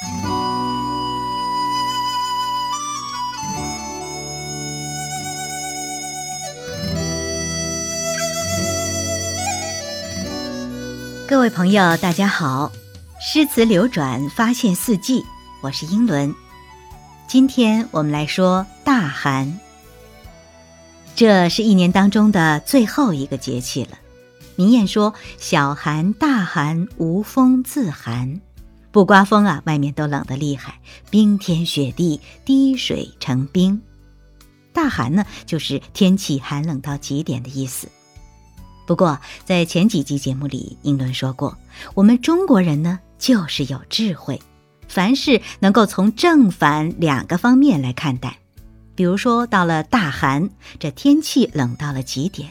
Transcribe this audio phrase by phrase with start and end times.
[0.00, 0.06] 各
[11.40, 12.70] 位朋友，大家好！
[13.20, 15.26] 诗词流转，发现四季，
[15.60, 16.32] 我是英伦。
[17.26, 19.58] 今天我们来说大寒。
[21.16, 23.98] 这是一年当中的最后一个节气了。
[24.54, 28.40] 民谚说：“小寒、大寒，无风自寒。”
[28.90, 30.80] 不刮风啊，外面都冷得厉害，
[31.10, 33.80] 冰天雪地，滴水成冰。
[34.72, 37.88] 大寒呢，就是天气寒冷到极点的意思。
[38.86, 41.56] 不过，在前几集节目里，英伦说过，
[41.94, 44.40] 我们中国人呢，就是有智慧，
[44.88, 48.38] 凡事能够从正反两个方面来看待。
[48.94, 50.48] 比如说，到了大寒，
[50.78, 52.48] 这天气冷到了极点；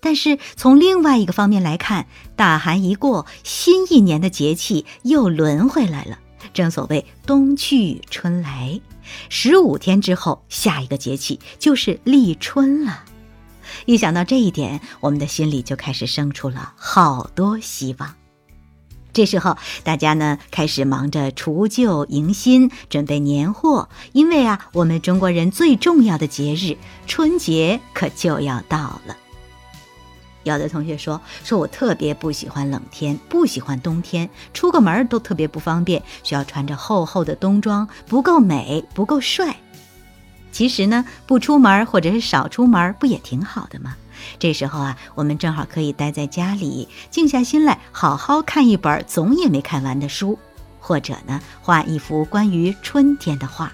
[0.00, 2.06] 但是从另外一个方面来看，
[2.36, 6.18] 大寒一过，新一年的节气又轮回来了。
[6.54, 8.80] 正所谓冬去春来，
[9.28, 13.04] 十五天之后，下一个节气就是立春了。
[13.86, 18.14] 一想到这一点，我们的心里就开始生出了好多希望。
[19.12, 26.76] 这时候，大家呢开始忙着除旧迎新，准备年货，因为啊，我们中国人最重要的节日
[27.06, 29.16] 春节可就要到了。
[30.44, 39.56] 有的同学说：“说我特别不喜欢冷天，不喜欢冬天，出个门都特别不方便，需要穿着厚厚的冬装，不够美，不够帅。”
[40.50, 43.96] 其实呢，不出门或者是少出门，不也挺好的吗？
[44.38, 50.38] 这时候啊，我们正好可以待在家里，静下心来，好好看一本总也没看完的书，
[50.80, 53.72] 或者呢，画一幅关于春天的画。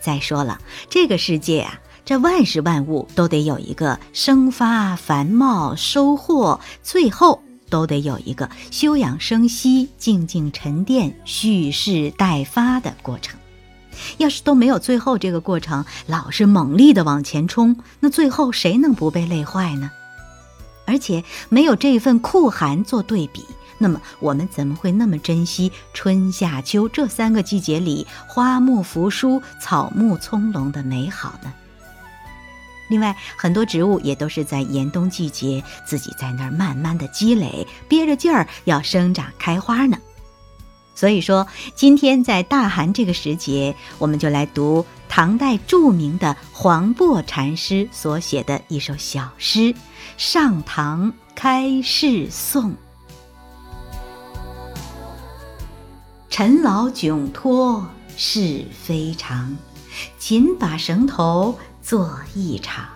[0.00, 13.38] 再说了，这个世界啊，这万事万物都得有一个生发、繁茂、收获，最后都得有一个休养生息、静静沉淀、蓄势待发的过程。
[14.18, 19.90] 要是都没有最后这个过程，老是猛力的往前冲，那最后谁能不被累坏呢？
[20.86, 23.44] 而且没有这份酷寒做对比，
[23.78, 31.52] 那么我们怎么会那么珍惜春夏秋这三个季节里花木扶疏、草木葱茏的美好呢？
[32.90, 39.96] 另外，很多植物也都是在严冬季节自己在那儿慢慢的积累，憋着劲儿要生长开花呢。
[40.94, 49.60] 所以说，今天在大寒这个时节，我们就来读唐代著名的黄檗禅师所写的一首小诗
[50.18, 52.72] 《上堂开示颂》。
[56.28, 57.86] 陈老窘脱
[58.16, 59.56] 是非常，
[60.18, 61.58] 紧把绳头
[61.90, 62.88] 做一场。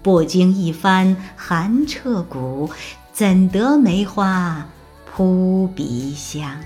[0.00, 2.70] 不经一番寒彻骨，
[3.12, 4.64] 怎得梅花
[5.04, 6.60] 扑鼻香？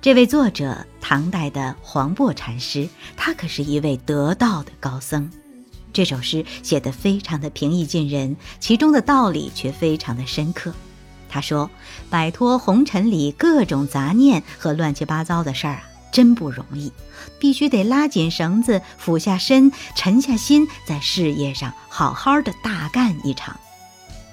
[0.00, 5.28] 这位作者，唐代的黄檗禅师，他可是一位得道的高僧。
[5.92, 10.72] 这首诗写得非常的平易近人，其中的道理却非常的深刻。
[11.28, 11.68] 他说
[12.08, 16.92] ：“摆脱红尘里各种杂念和乱七八糟的事儿啊，真不容易，
[17.40, 23.58] 必须得拉紧绳子，俯下身，沉下心，在事业上好好的大干一场。”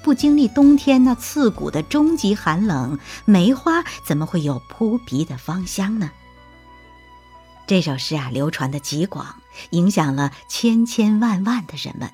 [0.02, 6.12] 不经历冬天那刺骨的终极寒冷，梅花怎么会有扑鼻的芳香呢？
[7.68, 9.36] 这首诗啊，流传的极广，
[9.72, 12.12] 影响了千千万万的人们，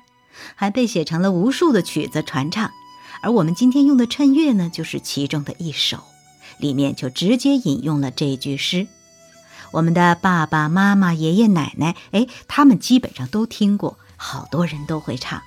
[0.56, 2.72] 还被写成了无数的曲子传唱。
[3.22, 6.02] 而我们今天用的趁月呢，就是其中的一首，
[6.58, 8.88] 里面就直接引用了这句诗。
[9.76, 15.42] 我们的爸爸妈妈、爷爷奶奶，哎，他们基本上都听过，好多人都会唱。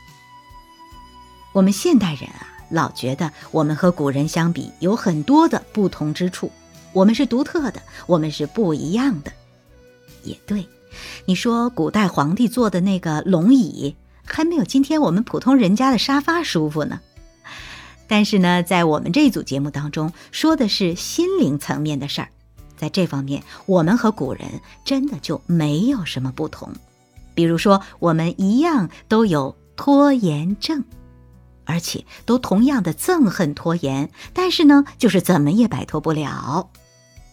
[1.51, 6.51] 我们现代人啊，老觉得我们和古人相比有很多的不同之处，
[6.93, 9.33] 我们是独特的，我们是不一样的。
[10.23, 10.67] 也对，
[11.25, 16.99] 你说古代皇帝坐的那个龙椅，还没有今天我们普通人家的沙发舒服呢。
[18.07, 22.29] 但是呢，在我们这组节目当中，说的是心灵层面的事儿，
[22.79, 26.71] 在这方面，我们和古人真的就没有什么不同。
[27.35, 30.83] 比如说，我们一样都有拖延症。
[31.65, 36.71] 而且都同样的憎恨拖延，但是呢，就是怎么也摆脱不了。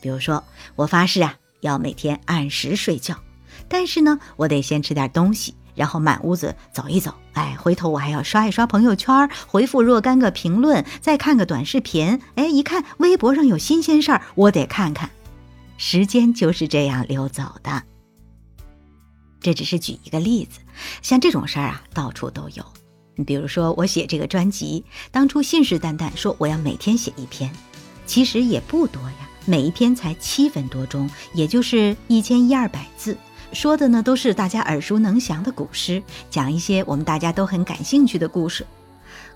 [0.03, 0.45] 比如说，
[0.75, 3.17] 我发誓啊，要每天按时睡觉，
[3.67, 7.15] 但是呢，我得先吃点东西，然后满屋子走一走。
[7.33, 12.21] 哎，回头我还要刷一刷朋友圈，回复若干个评论，再看个短视频。
[12.35, 15.09] 哎，一看微博上有新鲜事儿，我得看看。
[15.77, 17.83] 时间就是这样溜走的。
[19.41, 20.61] 这只是举一个例子，
[21.03, 22.65] 像这种事儿啊，到处都有。
[23.15, 27.51] 你比如说，我写这个专辑，当初信誓旦旦说我要每天写一篇，
[28.07, 33.17] 其实也不多呀，每一篇才七分多钟，也就是一千一二百字，
[33.53, 38.67] 说的呢都是大家耳熟能详的古诗，讲一些我们大家都很感兴趣的故事。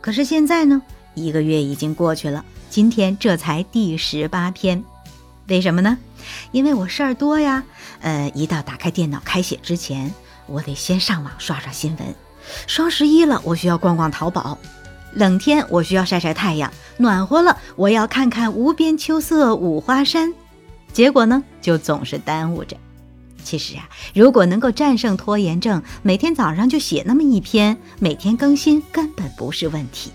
[0.01, 0.83] 可是现在呢，
[1.15, 4.83] 一个月已经过去了，今天这才第十八篇，
[5.47, 5.97] 为什么呢？
[6.53, 7.63] 因为我事儿多呀，
[8.01, 10.13] 呃，一到打开电脑开写之前，
[10.47, 12.15] 我得先上网刷刷新闻。
[12.67, 14.57] 双十一了，我需要逛逛淘宝；
[15.15, 20.33] 冷天我需要晒晒太阳；暖和了，我要看看无边秋色五花山。
[20.93, 22.77] 结果呢，就总是耽误着。
[23.43, 30.13] 其实啊，如果能够战胜拖延症，每天早上就写那么一篇，每天更新根本不是问题。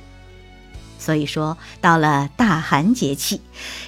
[1.06, 3.40] 所以说，到了大寒节气，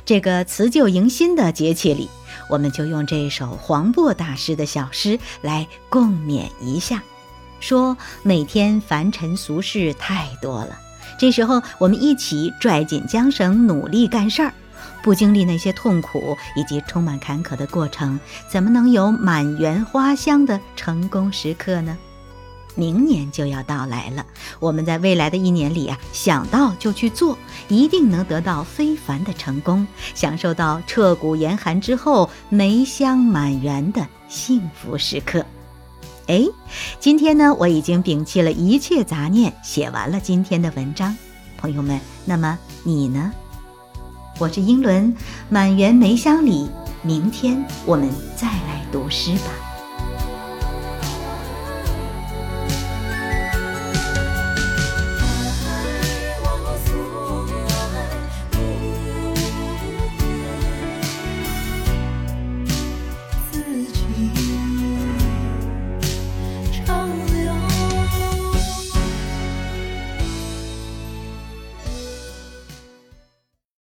[0.05, 2.07] 这个辞旧迎新的节气里，
[2.47, 7.01] 我们就用这首黄渤大师的小诗来共勉一下。
[7.59, 10.77] 说每天凡尘俗事太多了，
[11.17, 14.53] 这时候我们一起拽紧缰绳，努力干事儿，
[15.01, 21.97] 不经历那些痛苦以及充满坎坷的过程，怎么能有满园花香的成功时刻呢？
[22.77, 24.23] 明年就要到来了，
[24.59, 27.35] 我们在未来的一年里啊，想到就去做，
[27.67, 35.43] 一定能得到非凡的成功，享受到彻骨严寒之后梅香满园的幸福时刻。
[36.27, 36.45] 哎，
[36.99, 41.17] 今天呢，我已经摒弃了一切杂念，写完了今天的文章。
[41.57, 43.31] 朋友们，那么你呢？
[44.37, 45.15] 我是英伦，
[45.49, 46.69] 满园梅香里，
[47.01, 49.66] 明天我们再来读诗吧。